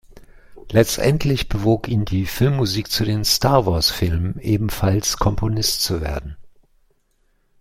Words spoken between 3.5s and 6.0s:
Wars-Filmen, ebenfalls Komponist